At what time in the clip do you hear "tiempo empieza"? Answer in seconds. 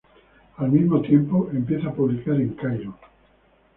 1.03-1.89